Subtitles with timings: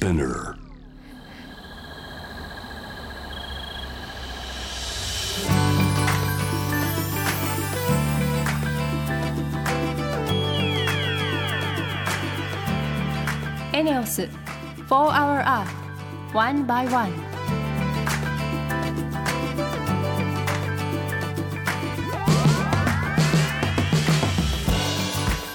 [0.00, 0.56] Spinner.
[13.74, 14.30] エネオス4
[14.88, 15.68] Hour Earth
[16.32, 17.12] One by One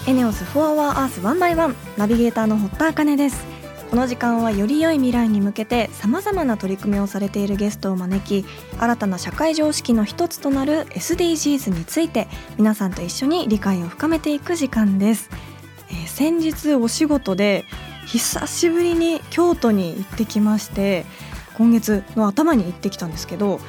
[0.07, 3.54] エネオス4 Hour Earth 1 by 1ナビゲーターの堀田茜です
[3.89, 8.45] この時間はより良い未来に向けてさまざまな取り組みをされているゲストを招き
[8.79, 12.27] 新たな社会常識の一つとなる SDGs について
[12.57, 15.29] 皆さんと一緒に理解を深めていく時間です、
[15.89, 17.65] えー先日お仕事で
[18.05, 21.05] 久しぶりに京都に行ってきまして
[21.57, 23.59] 今月の頭に行ってきたんですけど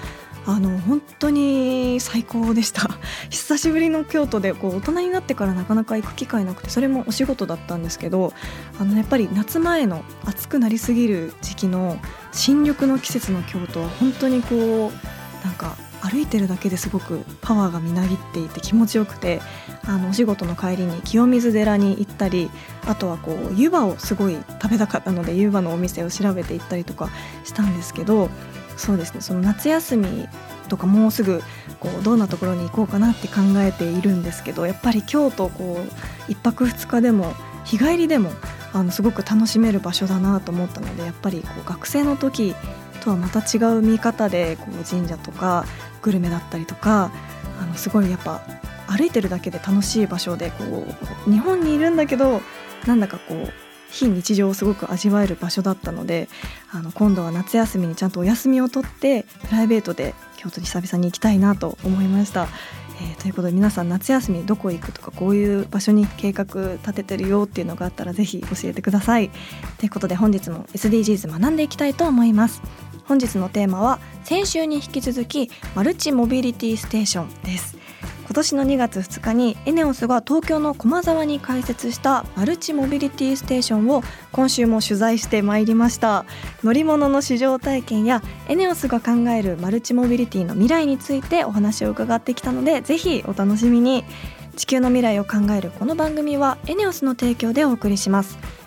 [0.46, 2.88] あの本当に最高でした。
[3.30, 8.32] 久しぶりの京都でこう大人になってからなかなか行く機会なくてそれもお仕事だったんですけど
[8.78, 11.98] あのやっぱり夏前の暑くなりすぎる時期の
[12.32, 19.40] 新緑の季節の京都は本当にこうなんか歩いてるだけですごくパワーがみなぎっていて気持ちよくて
[19.84, 22.50] あのお仕事の帰りに清水寺に行ったり
[22.86, 27.10] あとはこう湯葉をすごい食べたかったので湯葉のお店を調べて行ったりとか
[27.44, 28.30] したんですけど
[28.76, 29.20] そうですね。
[29.20, 30.28] その夏休み
[30.68, 31.42] とかもうすぐ
[31.80, 35.80] こうどんなところに行こうかなって考えているんですけどやっぱり京都こ
[36.28, 38.30] う1泊2日でも日帰りでも
[38.72, 42.54] あのすごく楽しめる場所だなと思ったのでやっぱりこう学生の時
[43.02, 45.64] とはまた違う見方でこう神社とか
[46.02, 47.10] グルメだったりとか
[47.60, 48.42] あのすごいやっぱ
[48.86, 50.86] 歩いてるだけで楽しい場所でこ
[51.26, 52.40] う日本にいるんだけど
[52.86, 53.52] なんだかこう
[53.90, 56.28] 非日常をすごく味わえる場所だったので
[56.70, 62.48] あの今度は夏休みにちゃんとお休みを取ってプライベートで京都に久々に行きたいなと思いました。
[62.98, 66.44] えーということで皆さん夏休みどこ行くとかこういう場所に計画
[66.78, 69.30] 立ててるよっていうのがあったらぜひ教えてください。
[69.78, 72.62] ということで本日も SDGs 学んでいきたいと思います。
[73.04, 77.75] 本日のテーマは先週に引き続きマルチモビリティステーションです。
[78.26, 86.24] 今年の2月2日にエネオスが東京の駒沢に開設したマルチモビリティステーションを今週も取材してまいりました。
[86.64, 94.04] 乗り物の試乗体験やエネオスが考えるマルチモビリティの未来についてお話を伺ってきたのでぜひお楽しみに。
[94.56, 98.38] 地球の未来を考えるこの番組はエネオスの提供でお送りします。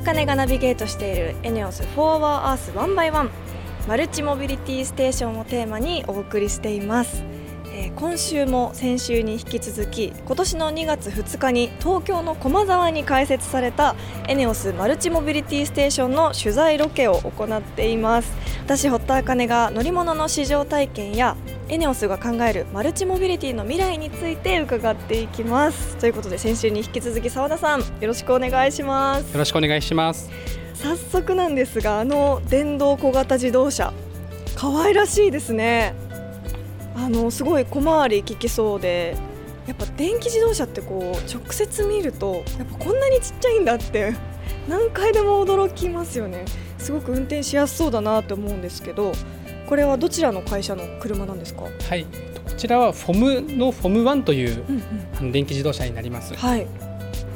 [0.00, 3.30] 堀田茜がナビゲートしている ENEOS For Our Earth One by One
[3.86, 7.22] マルチモビリティステーションをテーマにお送りしています、
[7.80, 13.94] えー今週も先週に引き続き今年の2月2日に東京の駒沢に開設された
[14.28, 18.32] エネオスマルチモビリティステーションの取材ロケを行っています。
[18.64, 21.36] 私堀田茜が乗り物の試乗体験や
[21.68, 25.96] エネオスが考えるマルチモビリティの未来について伺っていきます。
[25.96, 29.32] ということで先週に引き続き澤田さんよろしくお願いします。
[29.32, 30.30] よろしくお願いします。
[30.74, 33.92] 早速なんですがあの電動小型自動車
[34.54, 35.94] 可愛らしいですね
[36.94, 39.16] あのすごい小回り利きそうで
[39.66, 44.14] やっぱ電気自動車ってこう直接見るとやっぱこんなにちっちゃいんだって
[44.68, 46.44] 何回でも驚きますよね。
[46.78, 49.12] すごく運転しやすそうだなと思うんですけど
[49.68, 52.10] これはどちらの会社の車なんですか、はい、こ
[52.56, 54.82] ちらはフォムのフォム1といううん
[55.20, 56.34] うん、電気自動車になります。
[56.34, 56.66] はい。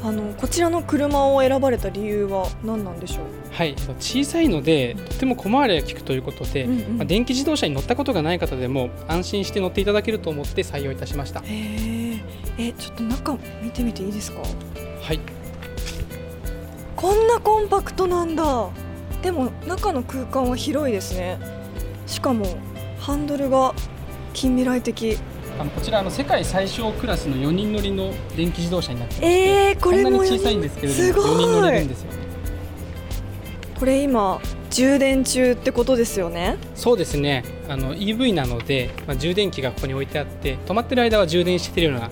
[0.03, 6.97] あのこちらの車を選ばれた理由は何なんでしょう、はい、小さいのでとても小回りが利くということで、うんうん。
[6.99, 11.41] まあ、電気自動車に乗ったことがない方でも安心して乗っていただけると思って採用いたしました。
[11.47, 14.41] えちょっと中見てみていいですか？
[15.03, 15.21] はい、
[16.97, 18.71] こんなコンパクトなんだ。
[19.23, 21.39] でも中の空間は広いですね。
[22.07, 22.45] しかも
[22.99, 23.73] ハンドルが
[24.33, 25.17] 近未来的。
[25.59, 32.13] あのこちらあの世界最小クラスの4人乗りの電気自動車になってまして、えー、これもこんなに小さいんですけれすども4人乗れるんですよ。
[32.13, 32.24] ね。
[33.79, 34.41] これ今
[34.71, 36.57] 充電中ってことですよね？
[36.75, 37.45] そうですね。
[37.69, 42.11] あの EV なので、まあ、充電器がここに置いてあって止まってる間は充電しているような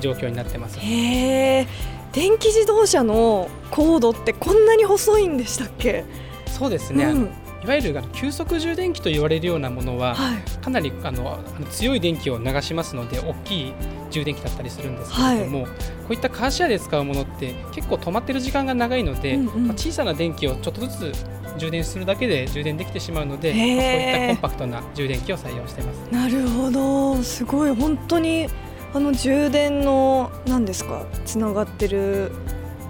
[0.00, 0.78] 状況になってます。
[0.78, 1.66] へえ
[2.12, 6.04] 電気自動車のコードってこんなに細いんでしたっけ？
[6.46, 7.30] そうですね、うん
[7.62, 10.42] いわゆるあの急速充電器と言われるようなものは、はい。
[10.62, 11.38] かなりあの
[11.70, 13.74] 強い電気を流しますので大きい
[14.10, 15.70] 充電器だったりするんですけれども、こ
[16.10, 19.66] ういったカーシェアで使うものって結構止まってる時間が長いので、うんうん。
[19.68, 21.12] まあ小さな電気をちょっとずつ
[21.58, 25.98] 充電するだけで充電できてしまうので、まあこういったコンパクトな充電器を採用してます。
[26.10, 27.22] なるほど。
[27.22, 27.74] すごい。
[27.74, 28.48] 本当に
[28.94, 32.32] あの充電の何ですかつながってる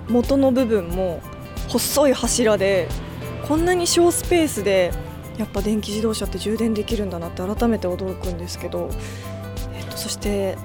[0.08, 1.20] 元の部分も
[1.68, 2.88] 細い柱で
[3.50, 4.92] こんなに小スペースで
[5.36, 8.88] やっぱ電気自動車って充電できるんだなって改めて驚くんですけど、
[9.74, 10.56] えっと、そして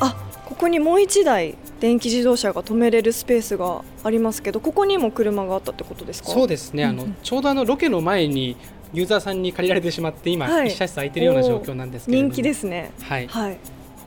[0.00, 0.16] あ
[0.46, 6.30] ここにもう1台電気自動車が止めれるスペースがありますけどここにも車があったってことですか？
[6.30, 8.56] そうですね、あのちょうどあのロケの前に
[8.94, 10.68] ユーザーさんに借りられてしまって今、はい。
[10.68, 12.30] 一車室空いてるような状況なんですけれども。
[12.30, 12.90] 人気ですね。
[13.02, 13.58] はい、こはい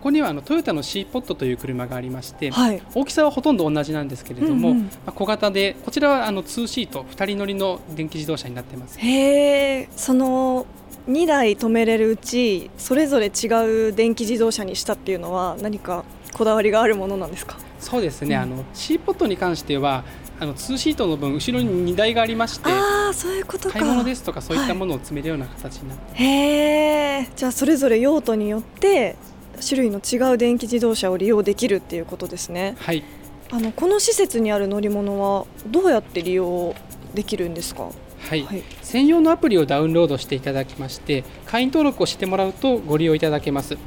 [0.08, 2.82] こにはあのトヨタの C ポットという車がありまして、はい。
[2.96, 4.84] 大きさはほとんど同じなんですけれども、うんうん。
[4.84, 8.98] まあ、小型でこちらはあの2シート2人乗りの電気自動車になってます。
[9.00, 10.66] へえその
[11.10, 17.58] 2台止めれるうちそれぞれ違う電気自動車にしたっていうのは何かこだわりがあるものなんですか？
[17.80, 18.42] そうですね、うん。
[18.42, 20.06] あの C ポットに関しては
[20.40, 23.80] あの2シートの分後ろに2台がありましてああそういうことか。
[23.80, 29.18] 買い物ですとかそういったものを積めるような形になって、へえじゃあそれぞれ用途によって
[29.66, 32.76] 種類の違う電気自動車を利用できるっていうことですね。
[32.80, 33.04] はい。
[33.50, 36.76] あのこの施設にある乗り物はどうやって利用
[37.14, 37.90] できるんですか？
[38.30, 38.64] はい、はい。
[38.82, 43.78] 専用のアプリをダウンロードしていただきまして会員登録をしてもらうとご利用いただけます。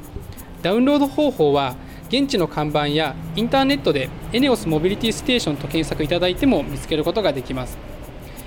[0.62, 1.74] ダウンロード方法は
[2.08, 7.76] 現地の看板やインターネットでエネオスモビリティステーションと検索いただいても見つけることができます。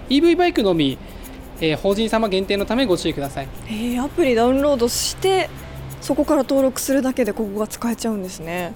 [0.10, 0.98] EV バイクのみ、
[1.62, 3.48] えー法人様限定のためご注意ください。
[3.68, 5.50] へえアプリダウンロードして
[6.04, 8.74] そこから登録するだけでここが使えちゃうんですね。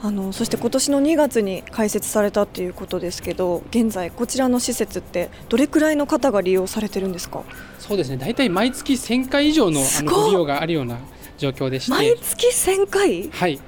[0.00, 7.42] あのそして今年の2月に開設されたっていうことですけど現在こちらの施設ってどれくらいの方が利用されてるんですか？
[7.78, 8.16] そうですね。
[8.16, 10.98] 大体毎月1000回以上のあのご利用があるような
[11.38, 11.90] 状況でして。
[11.90, 13.30] 毎月1000回？
[13.30, 13.58] はい。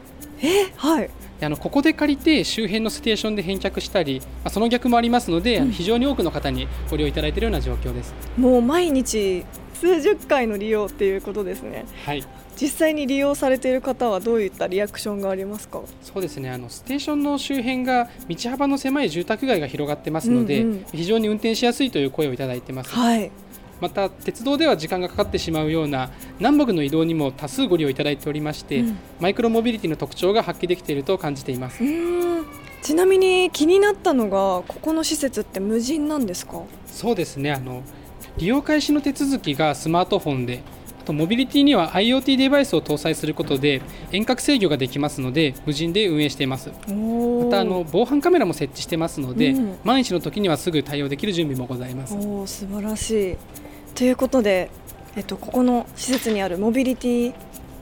[0.43, 1.11] えはい。
[1.41, 8.15] であのここで借りて周辺のステーションで返却したり、まあ、その逆もありますので、あの非常に多くの方にご利用いただいているような状況です。
[8.37, 9.45] もう毎日
[9.75, 11.87] 数十回の利用っていうことですね。
[12.05, 12.23] はい
[12.61, 15.81] 実際に利用されている方はどういったリアクションがありますか？
[16.03, 16.51] そうですね。
[16.51, 20.85] あのステーションの周辺が道幅の狭い住宅街が広がってますので、うんうん。
[20.93, 23.31] 非常に運転しやすいという声をいただいてます、はい。
[23.81, 28.99] また鉄道では時間がかかってしまうような南北の移動にも多数ご利用いただいておりまして、うん。
[29.21, 31.83] マイクロモビリティの特徴が発揮できていると感じています。
[32.83, 36.63] ちなみに気になったのがここの施設って無人なんですか？
[36.87, 37.53] そうですね。
[37.53, 37.83] あの
[38.37, 40.63] 利用開始の手続きがスマートフォンで
[41.01, 43.81] あとモビリティには IoT デバイスを搭載することで
[44.13, 46.71] 遠隔制御ができますので無人で運営しています。
[46.89, 46.95] ま
[47.45, 49.79] またあの防犯カメラも設置してますので、うん。
[49.83, 52.15] 万一の時にはすぐ対応できる準備もございます。
[52.15, 53.37] おー素晴らしい。
[53.95, 54.71] ということで、
[55.17, 57.35] えっと、ここの施設にあるモビリティ、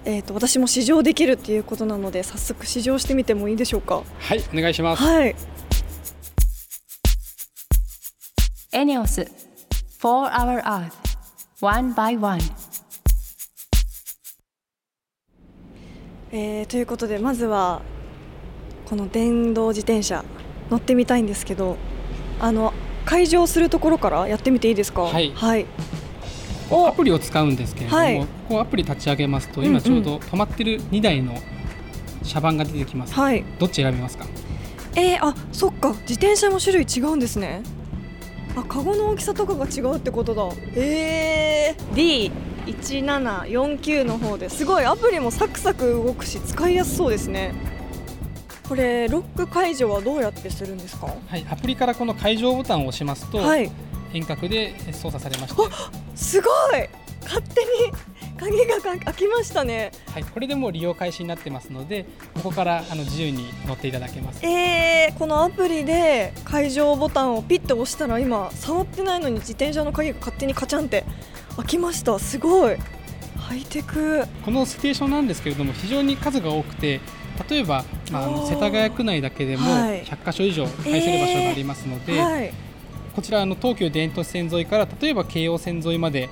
[0.05, 4.03] えっと、私も試乗できるっていうことなので早速試乗してみてもいいでしょうか？
[4.19, 5.03] はいお願いします。
[5.03, 5.35] はい。
[8.73, 9.23] エネオス
[10.01, 10.93] 4 Hour Earth
[11.61, 12.41] One by One
[16.31, 17.81] えーということでまずは
[18.85, 20.25] この電動自転車
[20.71, 21.77] 乗ってみたいんですけど
[22.39, 22.73] あの
[23.07, 25.03] 開場するところからやってみていいですか？
[25.03, 25.33] はい。
[25.35, 25.67] はい、
[26.71, 28.19] アプリを使うんですけれども、はい。
[28.21, 31.35] ここアプリ立ち上げますと今ちょうど止まってる2台の
[32.23, 34.27] 車番が出てきます、はい、どっち選びますか？
[34.97, 35.91] えー、あそっか。
[36.03, 37.63] 自転車も種類違うんですね。
[38.57, 40.43] あカゴの大きさとかが違うってことだ。
[40.75, 41.95] えー、
[42.75, 47.55] D1749 の方ですごいアプリもサクサク動くし使いやすそうですね。
[48.69, 51.07] これロック解除はどうやってするんですか？
[51.07, 53.71] はい、アプリからこの解錠ボタンを押しますと、はい。
[54.13, 56.89] 遠隔で操作されまして、はすごい！
[57.23, 57.69] 勝手に
[58.39, 59.91] 鍵がか開きましたね。
[60.21, 64.45] い、これでもう利用開始になってますのでここからあの自由に乗っていただけます。
[64.47, 71.05] えー、このアプリで解錠ボタンをピッと押したら今触ってないのに自転車の鍵が勝手にカチャンって
[71.59, 72.19] 開きました。
[72.19, 72.77] すごい。
[73.37, 74.25] ハイテク。
[74.45, 77.01] このステーションなんですけれども非常に数が多くて
[77.49, 80.05] 例えば、まあ、あの世田谷区内だけでもはい。
[80.05, 82.53] 100箇所以上返せる場所がありますので、はい。
[83.15, 86.29] こちらあの東急田園都市線沿いから例えば京王線沿いまで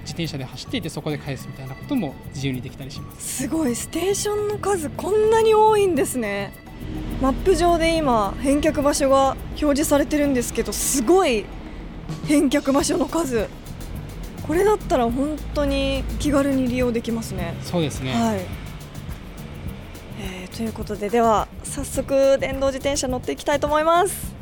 [0.00, 3.44] 自転車で走っていてそこで返すみたいなことも自由にできたりします。
[3.44, 3.74] すごい。
[3.74, 6.52] ステーションの数こんなに多いんですね。
[7.22, 11.46] マップ上で今返却場所が表示されてるんですけどすごい
[12.26, 13.48] 返却場所の数
[14.46, 17.54] これだったら本当に気軽に利用できますね。
[17.62, 18.40] そうですね、はい、
[20.20, 24.34] えーということででは早速電動自転車乗っていきたいと思います。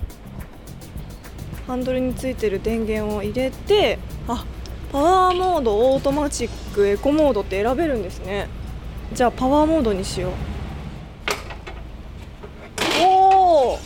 [1.66, 4.44] ハンドルについてる電源を入れてあ
[4.90, 8.48] パワーモードオートマチックエコモードって選べるんですね。
[9.12, 10.32] じゃあパワーモードにしよう。
[13.04, 13.78] おお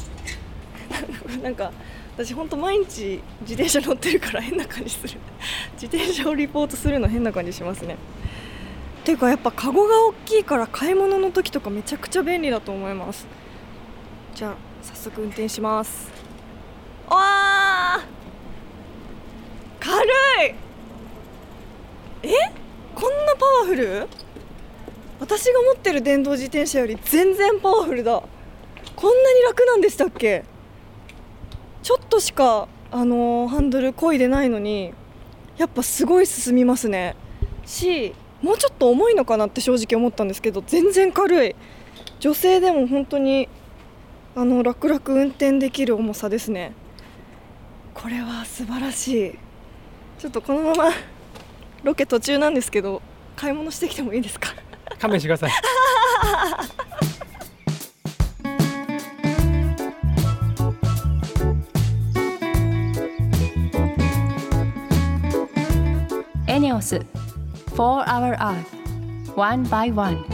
[1.43, 1.71] なんか
[2.17, 5.21] 私本当毎日自転車乗ってるから変な感じする
[5.81, 7.97] 自転車をリポートするの変な感じしますね。
[9.05, 13.27] ていうかやっぱカゴが大きいから買い物の時とかめちゃくちゃ便利だと思います。
[14.35, 16.11] じゃあ早速運転します。
[17.09, 18.17] わー
[19.79, 20.55] 軽い。
[22.25, 22.31] え？
[22.95, 24.09] こんなパワフル？
[25.21, 28.23] 私が持ってる電動自転車より全然パワフルだ。
[28.97, 30.45] こんなに楽なんでしたっけ？
[31.83, 34.93] ちょっとしか、あのーハンドル漕いでないのに
[35.59, 37.17] やっぱすごい進みますね。
[37.65, 41.57] しもうちょっと重いのかなって正直思ったんですけど全然軽い。
[42.21, 43.49] 女性でも本当に
[44.35, 46.73] あの楽々運転できる重さですね。
[47.95, 49.39] これは素晴らしい。
[50.19, 50.91] ちょっとこのまま
[51.83, 53.01] ロケ途中なんですけど
[53.37, 54.55] 買い物してきてもいいですか？
[54.99, 55.51] 勘弁してください。
[66.77, 67.05] ENEOS
[67.75, 68.67] For Our Earth
[69.35, 70.25] One by One.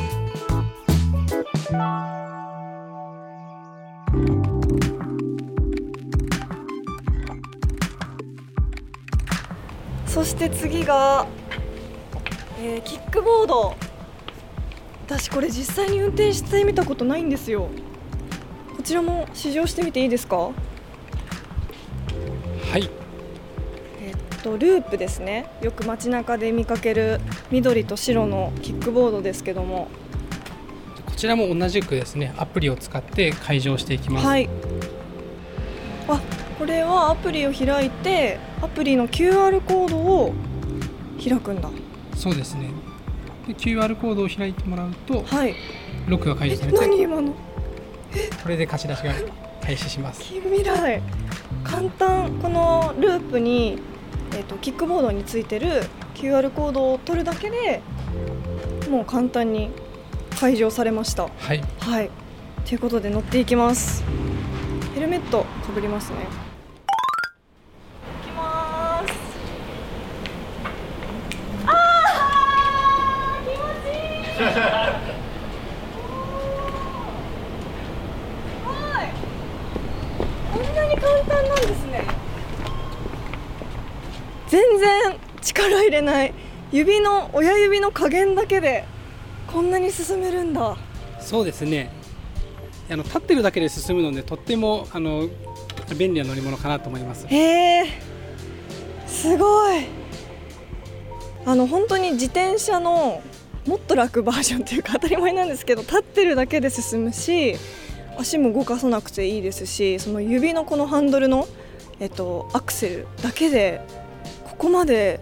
[10.07, 11.27] そして次が、
[12.61, 13.77] えーキックボード。
[15.07, 17.69] 私これ実際に運転してみたことないんですよ。
[18.77, 20.51] こちらも試乗してみていいですか？
[24.43, 25.47] とループですね。
[25.63, 27.21] よく街中で見かける
[27.51, 29.89] 緑と白のキックボードですけども。
[31.07, 34.49] こちらも同じくですねアプリを使って解錠していきます、はい。
[36.09, 36.21] あ
[36.59, 40.33] これはアプリを開いてアプリの QR コードを
[41.23, 41.71] 開くんだ。
[42.17, 42.71] そうですね。
[43.47, 45.55] で QR コードを開いてもらうとはい。
[46.09, 47.33] ロックが解え除されて何今の？
[48.43, 49.13] これで貸し出しが
[49.63, 50.23] 開始します。
[50.27, 51.01] 近未来。
[51.63, 52.31] 簡単。
[52.43, 53.79] このループに、
[54.35, 55.83] えー、とキックボードについてる
[56.15, 57.83] QR コードを取るだけで
[58.91, 59.71] もう簡単に
[60.39, 61.29] 解錠されました。
[61.39, 61.63] はい。
[61.81, 62.11] はい。
[62.67, 64.03] ということで乗っていきます。
[64.95, 66.17] ヘルメットかぶりますね。
[68.25, 69.13] いきます。
[71.67, 74.43] あー気持ちいい
[80.53, 82.05] こんなに簡単なんですね
[84.49, 85.17] 全然
[85.69, 86.35] 力入れない。
[86.73, 88.85] 指の親指の加減だけで
[89.47, 90.77] こんなに進めるんだ。
[91.21, 91.91] そうですね。
[92.91, 95.29] あの立ってるだけで進むのでとってもあの
[95.97, 97.27] 便利な乗り物かなと思います。
[97.27, 97.87] へえ。
[99.07, 99.85] すごい。
[101.45, 103.23] あの本当に自転車の
[103.67, 107.57] もっと楽バージョンというか当たり前なんですけど立ってるだけで進むし
[108.19, 111.47] 足も動かさなくていいですしその指のこのハンドルの、
[112.01, 113.81] えっと、アクセルだけで
[114.45, 115.21] ここまで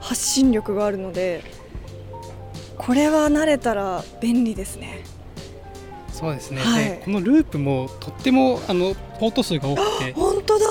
[0.00, 1.42] 発信力があるので
[2.78, 5.04] これは慣れたら便利ですね。
[6.12, 6.84] そうですね、はい。
[6.84, 10.66] でこのループもとってもあのポート数が多くて本当だ。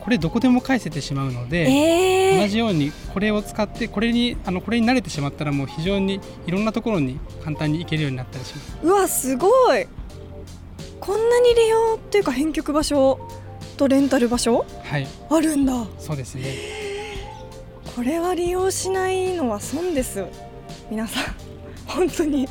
[0.00, 8.78] これどこでも返せてしまうので、えー、同じようにこれを使ってこれにあのこれに慣れてしまったらもう非常にいろんなところに簡単に行けるようになったりします。
[8.82, 9.86] うわすごい。
[11.00, 13.20] こんなに利用っていうか返却場所
[13.76, 15.06] とレンタル場所はい。
[15.30, 15.86] あるんだ。
[15.98, 16.77] そうですね
[17.98, 20.24] これは利用しないのは損です
[20.88, 21.24] 皆さん。
[21.84, 22.44] 本当に。
[22.44, 22.48] い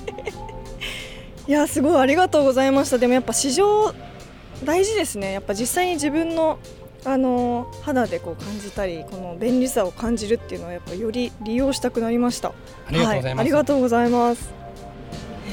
[1.48, 2.98] やすごいありがとうございました。
[2.98, 3.94] でもやっぱ市場
[4.66, 5.32] 大事ですね。
[5.32, 6.60] やっぱ実際に自分の
[7.06, 12.50] あの肌でこう感じたりこの便利さを感じるっていうのはやっぱより利用したくなりました。
[12.86, 14.50] ありがとうございます、はありがとうございます、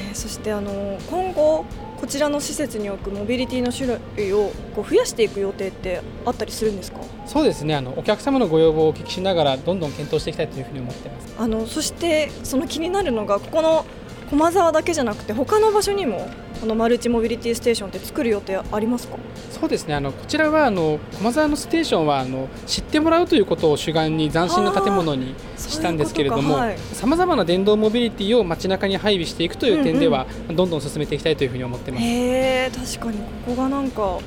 [0.09, 1.63] えーそしてあの今後
[2.05, 6.99] こちらの施設に置くモビリティの種類をこう増やしていく予定ってあったりするんですか？
[7.25, 7.73] そうですね。
[7.73, 11.33] あのお客様のご要望をお聞きしながらどんどん検討していきたいというふうに思ってます。
[11.35, 13.87] あのそしてその気になるのがここの
[14.29, 19.17] 駒沢だけじゃなくて他の場所にもこのマルチモビリティステーションって作る予定ありますか？
[19.51, 19.95] そうですね。
[19.95, 26.57] あのこちらはあの駒沢のステーションはあの知ってもらうということを主眼に斬新な建物にしたんですけれども
[26.93, 32.97] さまざまな電動モビリティを街中に配備していくという点では、どんどん進めていきたいというふうに思ってます。
[32.97, 33.17] 確かに。
[33.17, 34.19] ここがなんか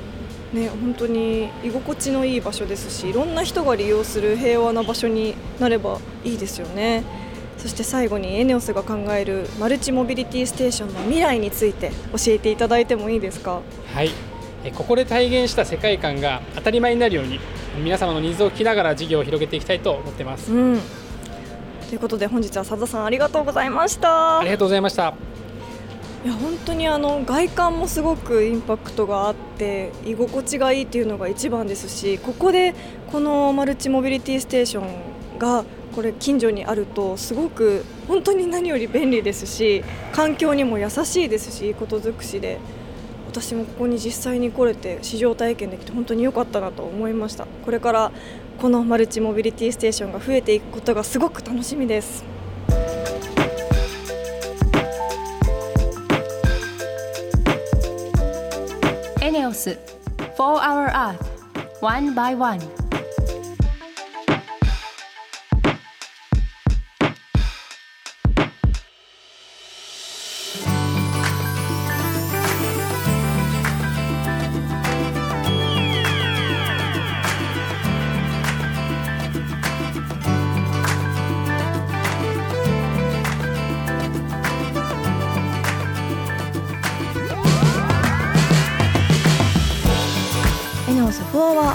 [0.53, 7.03] ね本当に居心地のいい場所ですしいろんな人が利用する平和な場所になればいいですよね
[7.59, 13.61] そして最後にエネオスが考えるマルチモビリティステーションの未来について教えていただいてもいいですか？
[13.93, 14.11] はい。
[14.75, 17.39] ここで体現した世界観が当たり前になるように
[17.81, 20.79] 皆様のニーズを聞きながら事業を広げていきたいと思ってます、うん、
[21.87, 24.39] ということで本日は佐田さんありがとうございました。
[24.39, 25.13] ありがとうございました。
[26.25, 32.75] いや本当にあの外観もすごくインパクトがあって居心地がいいっていうのが一番ですしここで
[33.09, 35.63] このマルチモビリティステーションが
[35.95, 42.59] これ近所にあるとすごく本当に何より便利ですし環境にも優しいですしいいこと尽くしで
[43.27, 48.11] 私もここに実際に来れて試乗体験できて本当に良かったなと思いましたこれから
[48.59, 52.25] このマルチモビリティステーションが増えていくことがすごく楽しみです。
[59.21, 59.77] ENEOS
[60.35, 61.19] For Our Earth
[61.81, 62.88] One by One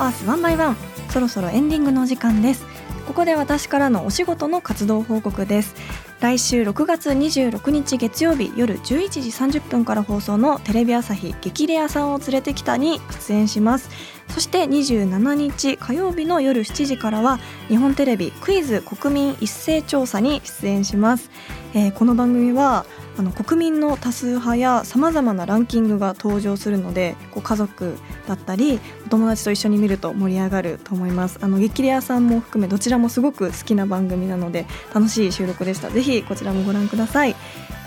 [0.04, 0.76] アースワンバイワン
[1.08, 2.66] そろそろエンディングのお時間です。
[3.06, 5.74] ここで私からのお仕事の活動報告です。
[6.20, 13.88] 来週6月26日月曜日夜11時30分から放送のテレビ朝日激レアさんを連れてきたに出演します。
[14.28, 21.30] そして27日火曜日の夜7時からは日本テレビクイズ国民一斉調査に出演します、
[21.74, 22.84] えー、この番組は
[23.16, 31.38] あの国民の多数派やさまざまなランキングが登場するのでこう家族だったりお友達と一緒に見ると盛り上がると思います。
[31.40, 35.90] あの激レアさんも含めどちらもすごく好きな番組なので楽しい収録でした。
[35.90, 37.36] ぜひこちらもご覧ください、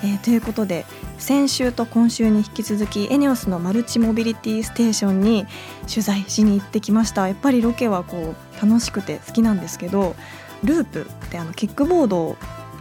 [0.04, 0.86] えー、ということで
[1.18, 5.46] 先週と今週に引き続きエネオスのマルチモビリティステーションに
[5.90, 7.28] 取材しに行ってきました。
[7.28, 10.16] やっぱりロケはこう楽しくて好きなんですけど
[10.64, 12.38] ループってあのキックボード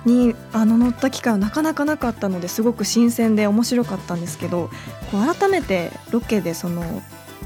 [0.06, 4.70] にあの乗った機会はなかなかなかったのですごく新鮮で面白かったんですけど
[5.10, 7.02] こう改めてロケでその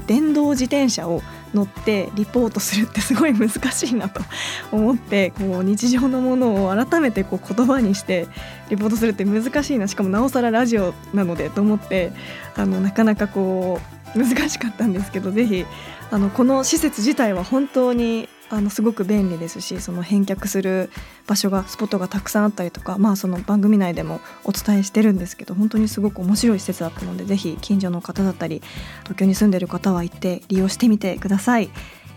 [0.07, 1.21] 電動自転車を
[1.53, 4.21] 乗ってリポートするってすごい難しいなと
[4.71, 8.27] 思ってこう日常のものを改めてこう言葉にして
[8.69, 12.13] リポートするって難しいなしかもなおさらラジオなのでと思って
[12.55, 13.79] あのなかなかこ
[14.15, 15.65] う難しかったんですけどぜひ
[16.09, 20.89] あのこの施設自体は本当にあのすごく便利ですしその返却する
[21.25, 28.61] 場所がスポットがたくさんあったりとか、まあ、その番組内でもお伝えしてるんですけど本当にすごく面白い施設だったので是非近所の方だったり
[29.03, 31.69] 東京に住んでる方は行って利用してみてください。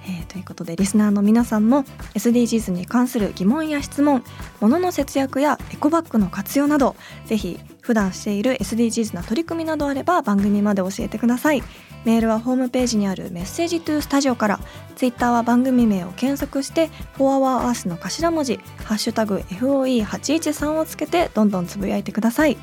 [0.06, 4.22] えー、ということでリスナーの皆さんも SDGs に関する疑問や質問
[4.60, 6.94] 物の節約やエコバッグの活用など
[7.26, 11.62] ぜひ普段している SDGs な取り組みなどあれば番組まで教えてください。
[12.04, 14.60] メールはホームページにあるメッセージトゥースタジオから
[14.94, 22.56] ツイッターは番組名を検索して「4HourEarth」の頭文字「ハッシュタグ #FOE813」をつけてどんどんつぶやいてください。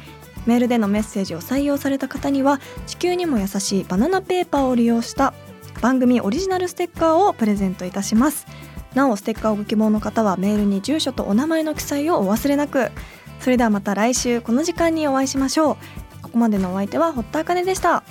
[0.45, 5.33] メールでのメッセージを採用された方には地球にも優しいバナナペーパーを利用した
[5.81, 8.45] 番組オリジナルステッカーをプレゼントいたします。
[8.93, 12.91] なおステッカーをご希望の方はメールに住所とお名前の記載をお忘れなく。
[13.39, 15.77] それではまた来週この時間にお会いしましょう。
[16.21, 18.03] ここまでのお相手は堀田茜でした。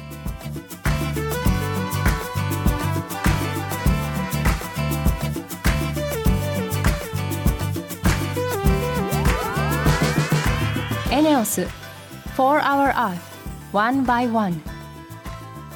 [11.12, 11.66] エネオス
[12.36, 13.18] 4 Hour Earth
[13.72, 14.69] One by One.